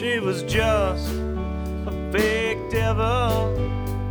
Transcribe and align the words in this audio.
She 0.00 0.18
was 0.18 0.42
just 0.44 1.12
a 1.86 2.08
big 2.10 2.56
devil 2.70 3.52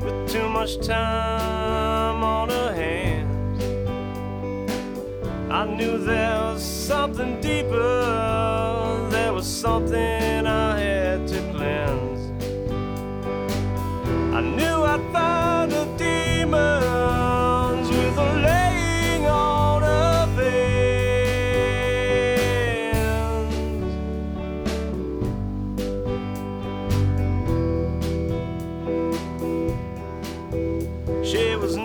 with 0.03 0.31
too 0.31 0.47
much 0.47 0.79
time 0.85 2.23
on 2.23 2.49
her 2.49 2.73
hands. 2.73 3.63
I 5.51 5.65
knew 5.65 5.97
there 5.97 6.39
was 6.43 6.63
something 6.63 7.41
deeper, 7.41 9.07
there 9.09 9.33
was 9.33 9.47
something 9.47 10.45
I 10.45 10.79
had 10.79 11.08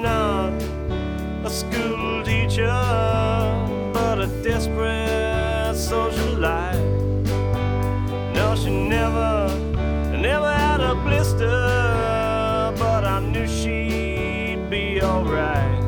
not 0.03 0.53
a 1.45 1.51
school 1.51 2.23
teacher, 2.25 2.67
but 3.93 4.19
a 4.21 4.27
desperate 4.43 5.75
socialite. 5.75 7.25
No, 8.35 8.57
she 8.57 8.71
never, 8.71 9.49
never 10.17 10.53
had 10.53 10.81
a 10.81 10.95
blister, 10.95 12.75
but 12.79 13.05
I 13.05 13.21
knew 13.21 13.47
she'd 13.47 14.69
be 14.71 15.03
alright. 15.03 15.84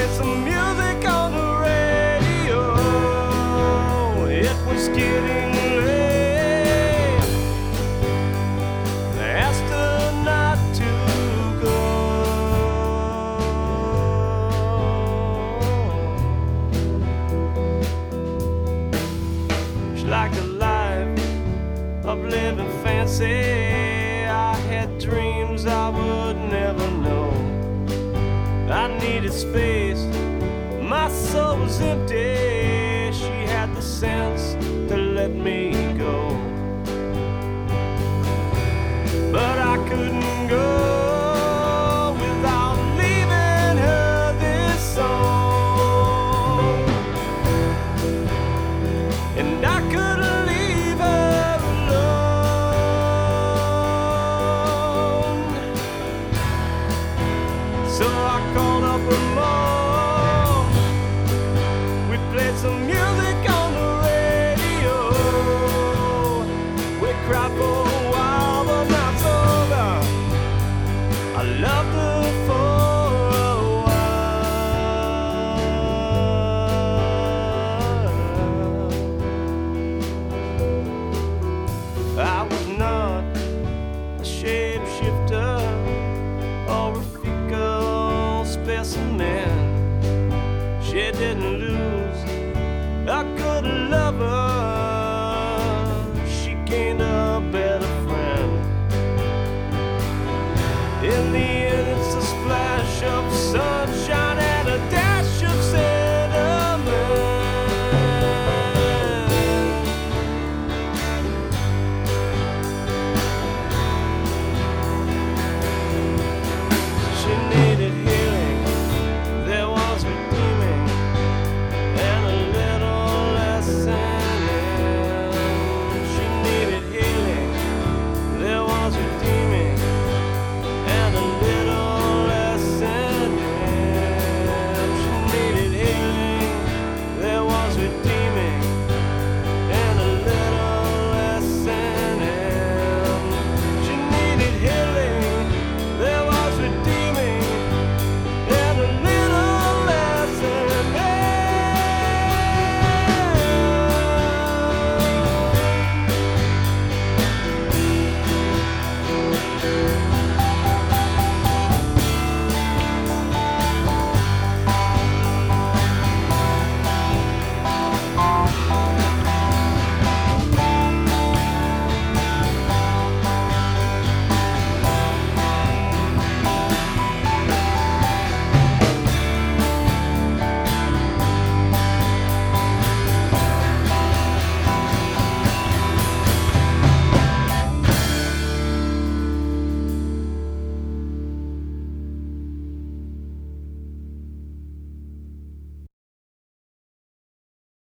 I 0.00 0.02
played 0.02 0.16
some 0.16 0.44
music 0.44 1.04
on 1.10 1.32
the 1.34 1.48
radio. 1.60 2.60
It 4.28 4.56
was 4.66 4.88
getting 4.88 5.52
late. 5.84 7.20
I 9.18 9.20
asked 9.46 9.68
her 9.68 10.12
not 10.24 10.58
to 10.76 10.90
go. 11.60 11.80
She 19.96 20.04
liked 20.06 20.36
a 20.38 20.46
life 20.66 21.18
of 22.06 22.18
living 22.24 22.72
fancy. 22.82 24.24
I 24.24 24.54
had 24.70 24.98
dreams 24.98 25.66
I 25.66 25.90
would 25.90 26.09
Space, 29.30 30.04
my 30.82 31.08
soul 31.08 31.60
was 31.60 31.80
empty. 31.80 33.12
She 33.12 33.46
had 33.46 33.72
the 33.76 33.80
sense 33.80 34.54
to 34.88 34.96
let 34.96 35.30
me 35.30 35.72
go. 35.96 36.30
But 39.32 39.58
I 39.58 39.76
couldn't 39.88 40.39